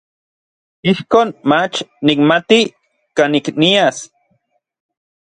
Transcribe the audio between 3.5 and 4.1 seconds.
nias.